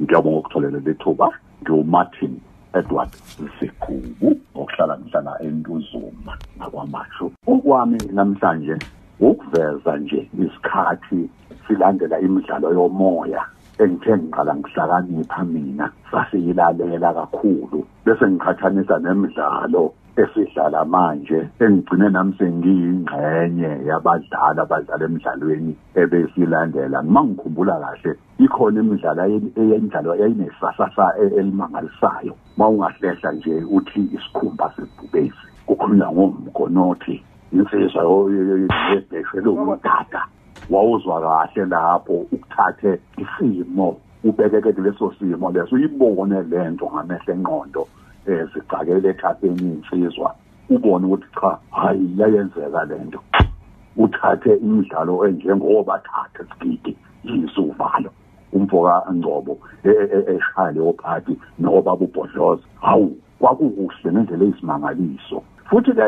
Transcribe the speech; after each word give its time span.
ngiyabonga 0.00 0.38
ukutholela 0.38 0.78
lethuba 0.86 1.26
ngiwumartin 1.62 2.34
edward 2.74 3.10
zigubu 3.58 4.28
okuhlala 4.54 4.94
ngihlala 4.98 5.32
entuzuma 5.46 6.32
nakwamasho 6.58 7.26
okwami 7.52 7.98
namhlanje 8.16 8.76
ukuveza 9.20 9.92
nje 9.96 10.20
isikhathi 10.44 11.20
silandela 11.66 12.16
imidlalo 12.26 12.68
yomoya 12.78 13.42
engithe 13.82 14.16
ngiqala 14.16 14.54
ngihlakanipha 14.56 15.44
mina. 15.44 15.86
Sasiyilalela 16.10 17.14
kakhulu 17.14 17.78
bese 18.04 18.26
ngiqhathanisa 18.30 18.98
nemidlalo 18.98 19.92
esidlala 20.22 20.84
manje 20.84 21.48
engigcine 21.60 22.08
nami 22.10 22.34
sengiyingxenye 22.38 23.70
yabadlali 23.88 24.60
abadlala 24.60 25.04
emidlalweni 25.04 25.76
ebesilandela. 25.94 27.00
Uma 27.00 27.24
ngikhumbula 27.24 27.74
kahle 27.82 28.12
ikhona 28.38 28.80
imidlalo 28.80 29.22
eyendlalo 29.60 30.14
yayinesasasa 30.20 31.04
elimangalisayo. 31.38 32.34
Uma 32.56 32.68
ungahlehla 32.68 33.32
nje 33.32 33.54
uthi 33.76 34.00
isikhumba 34.16 34.72
sebhubesi 34.76 35.46
kukhulunywa 35.66 36.12
ngomgonothi 36.12 37.24
insizwa 37.52 38.02
yebheshelo 38.90 39.52
umdada 39.54 40.22
wawuzwa 40.70 41.20
kahle 41.20 41.64
lapho 41.66 42.12
ukuthathe 42.12 43.00
isimo 43.22 43.96
ubekeke 44.24 44.72
kuleso 44.72 45.14
simo 45.18 45.50
leso 45.50 45.74
uyibone 45.74 46.42
lento 46.42 46.90
ngamehlo 46.92 47.34
engqondo. 47.34 47.88
Ezicakele 48.42 49.08
ekhafeni 49.08 49.66
insizwa 49.74 50.34
ubone 50.70 51.06
ukuthi 51.06 51.28
cha 51.40 51.58
hayi 51.70 52.06
yayenzeka 52.18 52.84
lento 52.84 53.20
uthathe 53.96 54.52
imidlalo 54.56 55.26
enjengoba 55.26 55.98
thatha 56.06 56.42
skidi 56.50 56.96
yisuvalo 57.24 58.10
umfoka 58.52 59.12
Ngcobo 59.12 59.58
e, 59.84 59.88
e, 59.88 60.06
e, 60.16 60.34
eshaya 60.34 60.72
leyo 60.72 60.92
party 60.92 61.38
noba 61.58 61.92
ubhodloza 61.92 62.62
hawu 62.80 63.16
kwakukuhle 63.38 64.12
ngendlela 64.12 64.44
eyisimangaliso 64.44 65.42
futhi 65.68 65.92
ke 65.92 66.06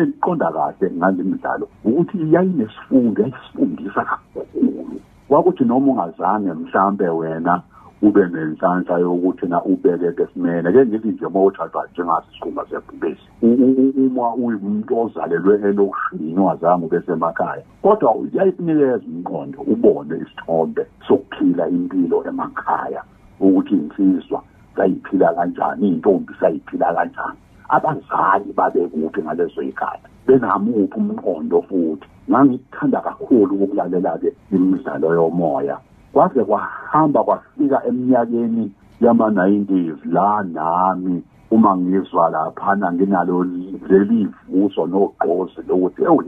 engiqonda 0.00 0.48
kahle 0.52 0.90
ngale 0.96 1.22
midlalo 1.22 1.68
ukuthi 1.84 2.32
yayinesifundo 2.34 3.22
yayisifundisa 3.22 4.04
kakhulu 4.04 5.00
kwakuthi 5.28 5.64
noma 5.64 5.92
ungazange 5.92 6.52
mhlambe 6.52 7.08
wena 7.08 7.62
ube 8.02 8.26
nenhlanhla 8.26 8.98
yokuthi 8.98 9.46
na 9.46 9.64
ubekeke 9.64 10.26
simene 10.32 10.72
ke 10.72 10.86
ngithi 10.86 11.08
nje 11.08 11.26
uma 11.26 11.44
uthathwa 11.44 11.86
njengasi 11.92 12.26
isikhumba 12.30 12.66
sebhubesi 12.70 13.26
uma 13.42 14.34
uyimuntu 14.34 15.00
ozalelwe 15.00 15.54
elokishini 15.68 16.40
wazange 16.40 16.86
ube 16.86 17.00
semakhaya 17.00 17.62
kodwa 17.82 18.14
uyayikunikeza 18.14 19.00
umqondo 19.06 19.60
ubone 19.60 20.16
isithombe 20.16 20.86
sokuphila 21.08 21.68
impilo 21.68 22.24
emakhaya 22.28 23.02
ukuthi 23.40 23.74
insizwa 23.74 24.42
sayiphila 24.76 25.34
kanjani 25.34 25.88
iy'ntombi 25.88 26.32
sayiphila 26.40 26.94
kanjani. 26.94 27.38
Abazali 27.68 28.52
babekuphi 28.52 29.22
ngalezo 29.22 29.62
yikhathi 29.62 30.08
benamuphi 30.26 30.98
umqondo 30.98 31.62
futhi? 31.62 32.06
Ngangikuthanda 32.30 33.00
kakhulu 33.00 33.54
ukulalela-ke 33.64 34.30
imidlalo 34.52 35.14
yomoya. 35.14 35.76
Kwaze 36.16 36.44
kwahamba 36.44 37.24
kwafika 37.24 37.86
eminyakeni 37.88 38.72
yama-90s 39.00 39.98
la 40.12 40.42
nami 40.42 41.22
uma 41.50 41.76
ngizwa 41.76 42.30
laphana 42.30 42.92
nginalo 42.92 43.44
leli 43.88 44.28
vuso 44.48 44.86
nogqozi 44.86 45.60
lokuthi 45.68 46.02
ewu 46.02 46.22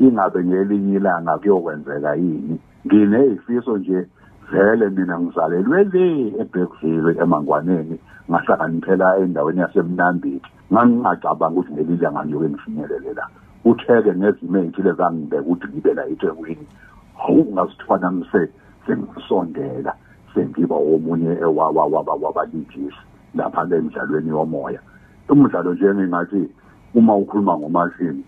ingabe 0.00 0.44
ngelinye 0.44 0.96
ilanga 0.96 1.38
kuyokwenzeka 1.38 2.14
yini? 2.14 2.60
Ngineyifiso 2.86 3.78
nje 3.78 4.06
vele 4.50 4.90
mina 4.90 5.20
ngizalelwe 5.20 5.84
le 5.84 6.06
eBergville 6.42 7.10
emangwaneni 7.22 7.98
ngahlakaniphela 8.30 9.16
endaweni 9.18 9.60
yasemnambithi 9.60 10.50
ngangingacabanga 10.72 11.58
ukuthi 11.58 11.72
ngelinye 11.72 11.98
ilanga 11.98 12.24
ngiyoke 12.24 12.48
ngifinyelele 12.48 13.12
la. 13.18 13.24
Utheke 13.64 14.12
ngezimo 14.14 14.58
ey'thile 14.58 14.92
zangibeka 14.92 15.42
ukuthi 15.42 15.66
ngibe 15.68 15.94
la 15.94 16.06
eThekwini. 16.06 16.66
Hawu 17.20 17.40
ngazithiwa 17.52 17.98
nami 17.98 18.24
sengisondela 18.88 19.92
sengiba 20.34 20.76
omunye 20.76 21.36
wabalingisi 22.24 23.04
lapha 23.34 23.62
emidlalweni 23.62 24.28
yomoya. 24.28 24.80
Umdlalo 25.28 25.74
nje 25.74 25.94
ngingathi 25.94 26.48
uma 26.94 27.16
ukhuluma 27.16 27.58
ngomashini 27.58 28.24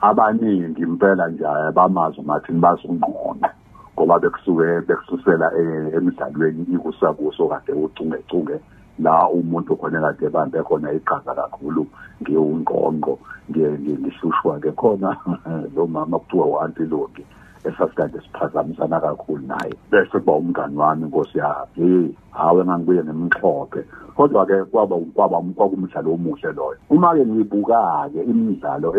abaningi 0.00 0.82
impela 0.82 1.28
nje 1.28 1.44
bamazi 1.74 2.20
umathini 2.20 2.60
basungqondo 2.60 3.48
ngoba 3.94 4.18
bekusuke 4.18 4.80
bekususela 4.86 5.50
emidlalweni 5.96 6.62
ikusakuso 6.74 7.48
kade 7.48 7.72
ucungecunge 7.72 8.56
la 8.98 9.28
umuntu 9.28 9.76
khona 9.76 10.00
kade 10.00 10.28
bambe 10.28 10.62
khona 10.62 10.92
iqhaza 10.92 11.34
kakhulu 11.34 11.86
ngiwungqongqo 12.22 13.18
ngihlushwa 13.50 14.60
ke 14.62 14.72
khona 14.72 15.16
lo 15.74 15.86
mama 15.86 16.18
kuthiwa 16.18 16.46
u-antilogi 16.46 17.24
esasikade 17.64 18.20
siphazamisana 18.20 19.00
kakhulu 19.00 19.46
naye. 19.46 19.74
Bese 19.90 20.18
kuba 20.18 20.32
umngani 20.32 20.76
wami 20.76 21.04
nkosi 21.04 21.38
yami 21.38 22.16
hawe 22.30 22.60
engangibuye 22.62 23.04
ngemxhophe 23.04 23.84
kodwa-ke 24.16 24.64
kwaba 24.64 24.96
kwaba 25.14 25.42
kwakumdlalo 25.56 26.12
omuhle 26.14 26.52
loyo. 26.52 26.78
Uma-ke 26.90 27.26
ngiyibuka-ke 27.26 28.22
imidlalo 28.22 28.94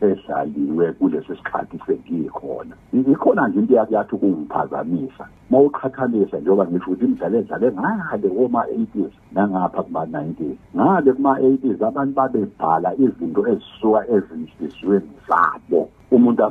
edlaliwe 0.00 0.92
kulesi 0.92 1.36
sikhathi 1.36 1.78
sengikhona 1.86 2.74
ikhona 2.92 3.48
nje 3.48 3.58
into 3.58 3.74
yakuyathi 3.74 4.14
ukungiphazamisa. 4.14 5.28
Uma 5.50 5.60
uqhathanisa 5.60 6.38
njengoba 6.38 6.66
ngisho 6.66 6.90
ukuthi 6.90 7.04
imidlalo 7.04 7.38
edlale 7.38 7.72
ngale 7.72 8.28
koma-eighties 8.28 9.12
nangapha 9.32 9.82
kuma-nineties 9.82 10.58
ngale 10.76 11.12
kuma-eighties 11.12 11.82
abantu 11.82 12.14
babebhala 12.14 12.94
izinto 12.94 13.46
ezisuka 13.48 14.00
umuntu 14.08 14.45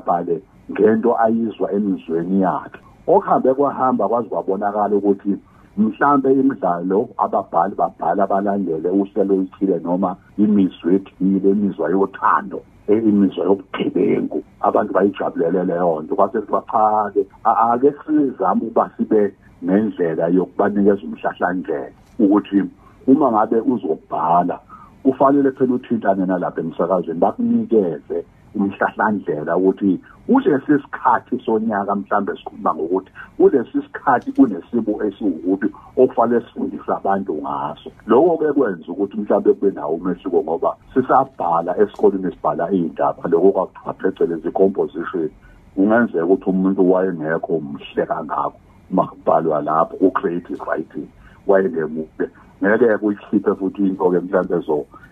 abhale 0.06 0.42
ngento 0.72 1.20
ayizwa 1.20 1.72
emizweni 1.72 2.42
yakhe. 2.42 2.80
Okuhambe 3.08 3.54
kwahamba 3.54 4.08
kwaze 4.08 4.30
kwabonakala 4.30 4.96
ukuthi 4.96 5.38
mhlambe 5.78 6.34
imidlalo 6.34 7.10
ababhali 7.18 7.76
babhala 7.76 8.24
abalandele 8.24 8.90
uhlelo 8.90 9.34
oluthile 9.34 9.80
noma 9.80 10.16
imizwa 10.38 10.94
ethile 10.94 11.50
imizwa 11.52 11.90
yothando 11.90 12.62
imizwa 12.88 13.46
yobugebengu. 13.46 14.44
Abantu 14.62 14.94
bayijabulele 14.94 15.64
leyo 15.64 16.02
nto. 16.02 16.16
Kwase 16.16 16.40
kuthiwa 16.40 16.64
cha-ke 16.72 17.26
ake 17.44 17.94
sizame 18.06 18.62
ukuba 18.62 18.90
sibe 18.98 19.34
nendlela 19.62 20.28
yokubanikeza 20.28 21.04
umhlahlandlela 21.04 21.92
ukuthi 22.20 22.64
uma 23.08 23.32
ngabe 23.32 23.58
uzobhala 23.60 24.60
kufanele 25.04 25.52
phela 25.52 25.74
uthintane 25.76 26.26
nalapha 26.26 26.62
emsakazweni 26.62 27.20
bakunikeze 27.20 28.26
umhlahlandlela 28.56 29.58
ukuthi 29.58 30.00
kulesi 30.28 30.74
sikhathi 30.84 31.40
sonyaka 31.46 31.96
mhlambe 31.96 32.34
sikhuluma 32.38 32.76
ngokuthi 32.76 33.12
kulesi 33.38 33.82
sikhathi 33.82 34.32
kunesimo 34.32 34.94
esiwukuthi 35.06 35.68
okufanele 35.98 36.42
sifundise 36.46 36.92
abantu 36.92 37.34
ngaso. 37.34 37.90
Lokho 38.08 38.38
ke 38.38 38.54
kwenza 38.54 38.92
ukuthi 38.92 39.18
mhlambe 39.18 39.54
kube 39.54 39.72
nawo 39.72 39.96
umehluko 39.96 40.44
ngoba 40.44 40.76
sisabhala 40.94 41.78
esikoleni 41.82 42.32
sibhala 42.32 42.72
iy'ndaba 42.72 43.24
lokho 43.30 43.52
kwakuthiwa 43.52 43.94
phecelezi 43.94 44.48
i-composition 44.48 45.30
kungenzeka 45.76 46.26
ukuthi 46.26 46.50
umuntu 46.50 46.92
wayengekho 46.92 47.60
mhle 47.60 48.06
kangako 48.06 48.60
uma 48.92 49.08
kubhalwa 49.08 49.62
lapho 49.62 49.98
ku-creative 49.98 50.62
writing 50.68 51.08
wayengemuhle 51.48 52.26
ngeke 52.64 52.98
kuyikhiphe 52.98 53.52
futhi 53.60 53.82
into-ke 53.88 54.20
mhlawumbe 54.20 54.56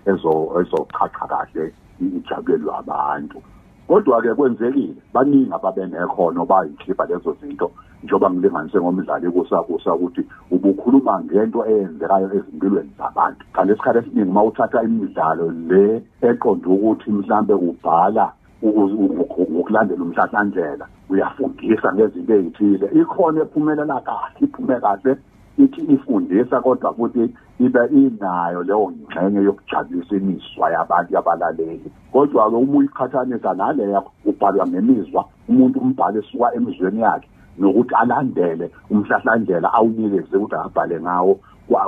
ezochacha 0.05 1.25
kahle. 1.31 1.73
Ijabulelwe 1.99 2.71
abantu 2.81 3.37
kodwa-ke 3.87 4.33
kwenzekile 4.33 5.01
baningi 5.13 5.53
ababenekhono 5.53 6.45
bayikhipha 6.45 7.05
lezo 7.05 7.35
zinto 7.41 7.71
njengoba 8.03 8.29
ngilinganise 8.31 8.77
ngomdlalo 8.79 9.27
ekusakusa 9.29 9.95
ukuthi 9.95 10.21
ubukhuluma 10.51 11.13
ngento 11.23 11.59
eyenzekayo 11.71 12.27
ezimpilweni 12.37 12.91
zabantu. 12.97 13.43
Kanti 13.53 13.71
esikhathi 13.71 13.99
esiningi 13.99 14.31
uma 14.31 14.43
uthatha 14.43 14.83
imidlalo 14.87 15.45
le 15.69 15.83
eqonde 16.29 16.67
ukuthi 16.75 17.11
mhlambe 17.11 17.53
ubhala 17.53 18.25
ukulandela 19.59 20.03
umhlahlandlela 20.03 20.85
uyafundisa 21.09 21.87
ngezinto 21.93 22.33
ey'thile 22.39 22.87
ikhona 22.99 23.41
ephumelela 23.45 23.97
kahle 24.07 24.39
iphume 24.45 24.75
kahle 24.83 25.11
ithi 25.63 25.81
ifundisa 25.93 26.61
kodwa 26.61 26.93
futhi 26.93 27.23
ibe 27.59 27.83
inayo 28.01 28.63
leyo 28.63 28.91
ngxenye 29.13 29.43
yokujabulisa 29.43 30.15
imizwa 30.15 30.71
yabantu 30.71 31.17
abalaleli 31.17 31.91
kodwa-ke 32.11 32.55
uma 32.55 32.77
uyiqhathanisa 32.77 33.53
naleya 33.53 34.01
ubhalwa 34.25 34.67
ngemizwa 34.67 35.25
umuntu 35.49 35.79
umbhalo 35.79 36.19
esuka 36.19 36.53
emizweni 36.55 37.01
yakhe 37.01 37.27
nokuthi 37.59 37.95
alandele 37.95 38.71
umhlahlandlela 38.91 39.73
awunikeze 39.73 40.37
ukuthi 40.37 40.55
abhale 40.55 41.01
ngawo. 41.01 41.39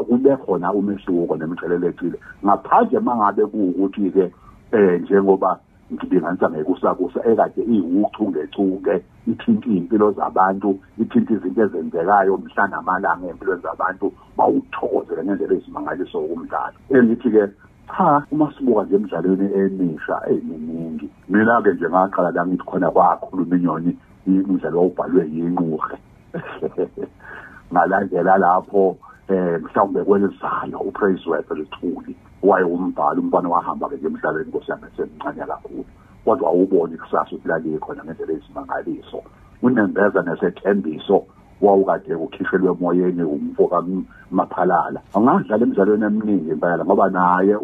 Kube 0.07 0.38
khona 0.38 0.74
umehluko 0.74 1.36
nemthelela 1.36 1.88
ethile 1.88 2.18
ngaphandle 2.45 3.00
mangabe 3.00 3.45
kuwukuthi-ke 3.45 4.31
um 4.74 5.01
njengoba 5.01 5.60
ngilinganisa 5.94 6.50
ngekusakusa 6.50 7.20
ekade 7.30 7.62
iwuchungechunge 7.62 8.96
ithinta 9.32 9.68
iy'mpilo 9.70 10.12
zabantu 10.18 10.70
ithinta 10.98 11.34
izinto 11.34 11.62
ezenzekayo 11.66 12.38
mhla 12.38 12.64
namalanga 12.68 13.26
ey'mpilweni 13.28 13.62
zabantu 13.62 14.06
bawuthokozele 14.38 15.22
ngendlela 15.24 15.54
eyisimangaliso 15.54 16.18
kumdlalo. 16.30 16.78
Engithi-ke 16.96 17.44
cha 17.92 18.26
uma 18.32 18.52
sibuka 18.54 18.84
nje 18.84 18.96
emidlalweni 18.96 19.48
emisha 19.60 20.16
eyiminingi 20.30 21.08
mina-ke 21.30 21.74
nje 21.74 21.88
ngaqala 21.90 22.32
la 22.32 22.46
ngithi 22.46 22.66
khona 22.66 22.92
kwakhuluma 22.92 23.56
inyoni 23.56 23.92
umdlalo 24.28 24.78
wawubhalwe 24.78 25.22
yinquhe 25.34 25.98
ngalandela 27.72 28.38
lapho 28.38 28.98
eh 29.30 29.62
mhlawumbe 29.62 30.04
kwelizalo 30.04 30.78
uPraiseworth 30.80 31.52
Lithuli 31.52 32.16
wayewombhalo 32.50 33.21
umbhalo 33.21 33.50
wahamba-ke 33.50 33.95
nje 33.95 34.07
emhlabeni 34.07 34.50
nkosi 34.50 34.71
yami 34.71 34.88
semncane 34.97 35.45
kakhulu. 35.45 35.86
Kodwa 36.25 36.50
awuboni 36.50 36.95
ikusasa 36.95 37.31
ukuthi 37.36 37.47
lalikhona 37.47 38.03
ngendlela 38.03 38.33
eyisimangaliso 38.33 39.19
unembeza 39.62 40.21
nesethembiso 40.21 41.25
wawukade 41.62 42.15
ukhishelwe 42.15 42.71
emoyeni 42.71 43.24
umfo 43.24 43.68
kamaphalala 43.68 45.00
angadlala 45.13 45.63
emidlalweni 45.63 46.06
eminingi 46.06 46.50
impela 46.51 46.86
ngoba 46.86 47.09
naye 47.09 47.56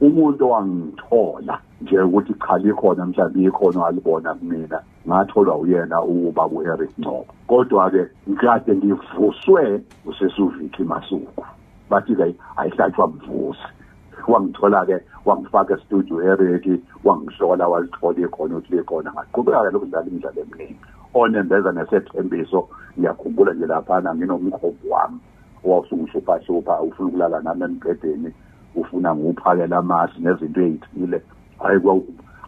umuntu 0.00 0.42
owangithola 0.46 1.54
nje 1.80 2.00
ukuthi 2.00 2.34
cha 2.34 2.58
likhona 2.58 3.06
mhlawumbe 3.06 3.44
ikhono 3.48 3.86
alibona 3.86 4.34
kumina. 4.34 4.80
Ngatholwa 5.08 5.56
uyena 5.56 6.02
ubaba 6.02 6.46
uEric 6.56 6.90
Ncoko 6.98 7.34
kodwa-ke 7.46 8.02
ngikade 8.28 8.76
ngivuswe 8.76 9.82
usesuviki 10.04 10.82
masuku. 10.84 11.44
Bathi-ke 11.90 12.34
ayihlatshwa 12.56 13.06
mvusi. 13.08 13.68
Wangithola-ke 14.32 14.96
wangifaka 15.24 15.74
estudio 15.74 16.22
Eric 16.22 16.82
wangihlola 17.04 17.68
walithola 17.68 18.18
ikhono 18.18 18.56
ukuthi 18.58 18.76
likhona 18.76 19.12
ngaqhubeka-ke 19.12 19.70
lokudlala 19.70 20.06
imidlalo 20.06 20.40
eminingi. 20.42 20.80
Onembeza 21.14 21.72
nesethembiso 21.72 22.68
ngiyakhumbula 22.98 23.52
nje 23.54 23.66
laphana 23.66 24.14
nginomkhombo 24.14 24.86
wami 24.90 25.18
owawusungihluphahlupha 25.64 26.80
ufuna 26.80 27.08
ukulala 27.08 27.40
nami 27.40 27.64
embhedeni 27.64 28.30
ufuna 28.74 29.14
ngiwuphakela 29.14 29.76
amasi 29.78 30.20
nezinto 30.20 30.60
ey'thile. 30.60 31.18
Hayi 31.58 31.80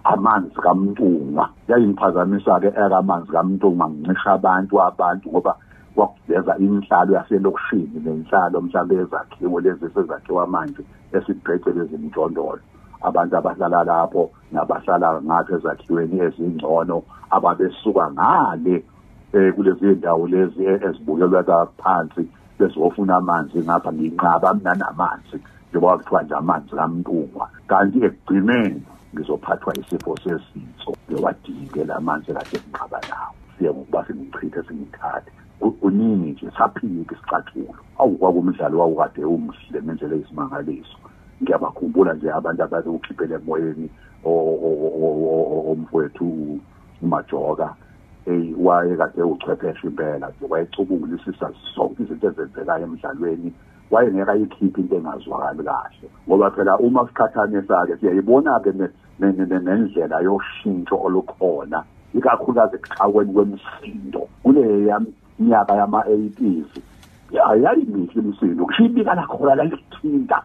amanzi 0.04 0.54
kamntungwa 0.54 1.50
yayingiphazamisa-ke 1.68 2.68
ekamanzi 2.68 3.30
kamntungwa 3.32 3.90
ngincisha 3.90 4.32
abantu 4.32 4.74
abantu 4.82 5.28
ngoba 5.30 5.52
kwakuveza 5.98 6.58
inhlalo 6.58 7.12
yaselokishini 7.18 7.98
nenhlalo 8.04 8.60
mhlawumbe 8.60 8.94
ezakhiwo 9.02 9.60
lezi 9.60 9.86
sezakhiwa 9.94 10.46
manje 10.46 10.82
esibhecele 11.16 11.84
zimjondolo 11.90 12.62
abantu 13.08 13.36
abahlala 13.36 13.84
lapho 13.90 14.30
nabahlala 14.52 15.08
ngapha 15.22 15.54
ezakhiweni 15.56 16.16
ezingcono 16.26 17.02
ababesuka 17.30 18.04
ngale 18.14 18.84
eh 19.32 19.54
kulezi 19.54 19.86
ndawo 19.86 20.24
lezi 20.28 20.62
ezibukelwa 20.86 21.42
kaphansi 21.48 22.22
bezofuna 22.58 23.16
amanzi 23.16 23.58
ngapha 23.66 23.90
nginqaba 23.92 24.54
mina 24.54 24.74
namanzi 24.74 25.38
njengoba 25.70 25.98
kuthiwa 25.98 26.22
nje 26.22 26.34
amanzi 26.34 26.70
kamntungwa. 26.78 27.46
Kanti 27.70 27.98
ekugcineni 28.06 28.82
ngizophathwa 29.14 29.72
isifo 29.80 30.16
sesitho 30.22 30.90
ngiwadingela 31.06 31.96
amanzi 31.96 32.32
kade 32.36 32.56
nginqaba 32.58 32.98
nawo. 33.10 33.34
Siye 33.58 33.70
ngokuba 33.70 34.04
sengichithe 34.06 34.62
sengithathe 34.62 35.37
kuningi 35.58 36.30
nje 36.30 36.50
saphike 36.58 37.14
isicathulo 37.14 37.74
awukwakumdlalo 37.98 38.78
wawukade 38.78 39.24
umuhle 39.24 39.82
ngendlela 39.82 40.14
eyisimangaliso 40.16 40.98
ngiyabakhumbula 41.42 42.14
nje 42.14 42.32
abantu 42.32 42.62
abake 42.62 42.88
ukhiphele 42.88 43.34
emoyeni 43.34 43.90
omfowethu 45.70 46.58
umajoka. 47.02 47.74
Ey 48.26 48.54
wayekade 48.58 49.22
uchwepheshe 49.22 49.86
impela 49.86 50.28
nje 50.28 50.46
wayecubulisisa 50.50 51.50
zonke 51.74 52.02
izinto 52.02 52.26
ezenzekayo 52.28 52.84
emidlalweni. 52.84 53.52
Wayengeka 53.90 54.34
yikhiphi 54.34 54.80
into 54.80 54.96
engazwakali 54.96 55.62
kahle 55.64 56.08
ngoba 56.28 56.50
phela 56.50 56.78
uma 56.78 57.06
siqhathanisa-ke 57.08 57.96
siyayibona-ke 57.96 58.72
nendlela 59.18 60.20
yoshintsho 60.20 60.96
olukhona 61.06 61.84
ikakhulukazi 62.14 62.76
ekuxhakweni 62.76 63.32
kwemisindo 63.32 64.28
kuleya 64.42 65.00
minyaka 65.38 65.74
yama-80s 65.74 66.70
yayimihle 67.32 68.20
imisindo 68.20 68.64
kusho 68.64 68.84
ibika 68.84 69.14
lakhona 69.14 69.54
lalithinta 69.54 70.42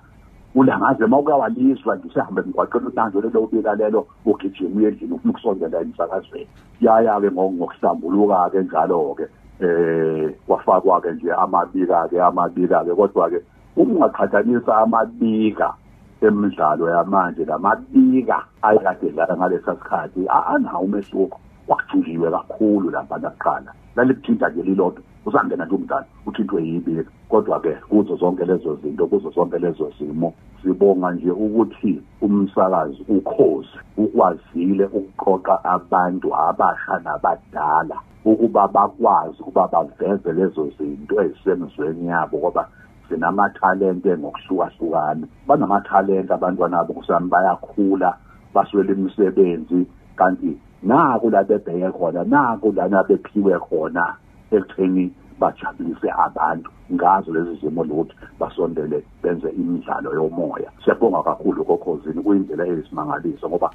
ulangaze 0.56 1.04
uma 1.04 1.19
ukuyawalizwa 1.19 1.95
nje 1.95 2.07
usehambe 2.07 2.42
emgwaqeni 2.42 2.88
utanzo 2.88 3.22
lelo 3.22 3.42
ubika 3.44 3.75
lelo 3.75 4.07
ugijima 4.25 4.75
uye 4.78 4.88
endlini 4.88 5.13
ufuna 5.13 5.31
ukusondela 5.31 5.81
emsakazweni. 5.81 6.48
Yaya-ke 6.81 7.31
ngokuhlambuluka-ke 7.31 8.62
njalo-ke 8.62 9.25
eh 9.60 10.36
kwafakwa-ke 10.48 11.12
nje 11.12 11.34
amabika-ke 11.34 12.22
amabika-ke. 12.22 12.96
Kodwa-ke 12.96 13.39
ungaqhathanisa 13.78 14.78
amabika 14.78 15.74
emidlalo 16.22 16.89
yamanje 16.89 17.46
lamabika 17.46 18.46
ayekade 18.62 19.10
dlala 19.10 19.38
ngalesa 19.38 19.75
sikhathi 19.75 20.28
anawo 20.30 20.86
umehluko. 20.86 21.39
Wakujuliwe 21.68 22.31
kakhulu 22.31 22.89
lapha 22.89 23.18
nakuqala 23.18 23.74
lalikuthinta 23.95 24.50
nje 24.50 24.63
lilodwa. 24.63 25.04
Usangena 25.25 25.65
nje 25.65 25.75
umdlalo 25.75 26.06
uthintwe 26.25 26.63
yibika 26.68 27.12
kodwa-ke 27.30 27.74
kuzo 27.89 28.15
zonke 28.15 28.45
lezo 28.45 28.75
zinto 28.75 29.07
kuzo 29.07 29.30
zonke 29.30 29.60
lezo 29.60 29.92
zimo 30.00 30.33
sibonga 30.63 31.12
nje 31.12 31.31
ukuthi 31.31 32.01
umsakazi 32.21 33.06
ukhozi 33.10 33.77
ukwazile 33.98 34.86
ukuqoqa 34.86 35.63
abantu 35.63 36.36
abasha 36.36 37.00
nabadala 37.04 37.98
ukuba 38.25 38.68
bakwazi 38.68 39.38
ukuba 39.42 39.68
baveze 39.68 40.33
lezo 40.33 40.71
zinto 40.77 41.24
ezisemzweni 41.24 42.07
yabo 42.07 42.38
ngoba 42.38 42.68
sinamathalente 43.10 44.18
ngokuhlukahlukana. 44.18 45.27
Banamathalente 45.48 46.33
abantwana 46.33 46.80
abo 46.80 46.94
kusami 46.94 47.30
bayakhula 47.30 48.18
baswele 48.54 48.94
imisebenzi 48.94 49.88
kanti 50.15 50.57
naku 50.84 51.30
la 51.30 51.44
bebheke 51.44 51.92
khona 51.92 52.24
naku 52.24 52.72
lana 52.72 53.04
bephiwe 53.04 53.60
khona 53.60 54.16
ekutheni 54.52 55.12
bajabulise 55.40 56.10
abantu 56.26 56.70
ngazo 56.94 57.34
lezi 57.34 57.56
zimo 57.62 57.84
lokuthi 57.84 58.14
basondele 58.40 59.04
benze 59.24 59.50
imidlalo 59.50 60.14
yomoya. 60.14 60.70
Siyabonga 60.84 61.24
kakhulu 61.24 61.66
kokhozini 61.66 62.22
kuyindlela 62.24 62.66
eyisimangaliso 62.68 63.50
ngoba 63.50 63.72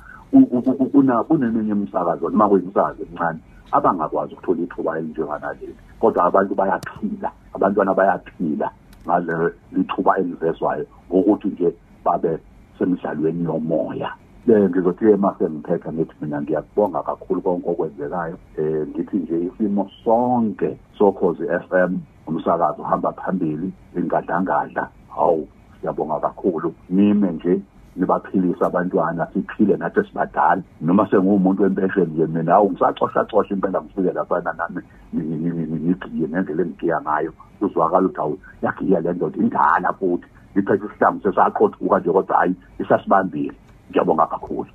kuneminye 1.29 1.73
imisakazo 1.73 2.29
noma 2.29 2.49
kuyimisakazo 2.49 3.03
emincane 3.03 3.41
abangakwazi 3.73 4.35
ukuthola 4.35 4.61
ithuba 4.61 4.99
elinjenganaleli 4.99 5.77
kodwa 6.01 6.25
abantu 6.25 6.55
bayaphila 6.55 7.31
abantwana 7.55 7.95
bayaphila 7.95 8.71
ngale 9.07 9.53
lithuba 9.73 10.19
elivezwayo 10.19 10.87
ngokuthi 11.11 11.49
nje 11.49 11.75
babe 12.05 12.39
semidlalweni 12.79 13.45
yomoya. 13.45 14.11
Ngizothi-ke 14.49 15.15
uma 15.15 15.35
sengiphetha 15.39 15.93
ngithi 15.93 16.15
mina 16.21 16.41
ngiyakubonga 16.41 17.03
kakhulu 17.03 17.41
konke 17.43 17.71
okwenzekayo. 17.71 18.37
Um 18.59 18.89
ngithi 18.89 19.17
nje 19.17 19.37
isimo 19.45 19.91
sonke 20.05 20.79
sokhozi 20.99 21.45
f 21.49 21.73
m 21.73 22.01
umsakazo 22.27 22.83
uhamba 22.83 23.13
phambili 23.13 23.73
ingadlangadla. 23.97 24.89
Hawu 25.17 25.49
siyabonga 25.81 26.21
kakhulu. 26.21 26.75
Nime 26.91 27.33
nje 27.33 27.61
nibaphilise 27.97 28.65
abantwana 28.65 29.27
siphile 29.35 29.77
nathi 29.77 30.01
esibadala 30.01 30.63
noma 30.81 31.07
sengumuntu 31.11 31.63
wempesheni 31.63 32.13
nje 32.13 32.27
mina 32.27 32.53
hawu 32.53 32.71
ngisacoshacosha 32.71 33.55
impela 33.55 33.83
ngifike 33.83 34.13
laphana 34.13 34.53
nami 34.53 34.81
ngigiye 35.15 36.29
ngendlela 36.29 36.63
engigiya 36.63 37.01
ngayo. 37.01 37.33
Kuzwakala 37.59 38.07
ukuthi 38.07 38.21
hawu 38.21 38.39
yagiya 38.63 39.01
le 39.01 39.13
ndoda 39.13 39.37
indala 39.37 39.93
futhi. 39.93 40.27
Ngiphethe 40.57 40.87
isihlangu 40.87 41.23
sesaqothuka 41.23 41.99
nje 41.99 42.13
kodwa 42.13 42.37
hhayi 42.37 42.55
isasibambile. 42.79 43.55
Ngiyabonga 43.91 44.27
kakhulu. 44.27 44.71